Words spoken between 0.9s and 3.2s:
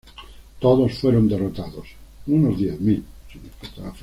fueron derrotados, unos diez mil.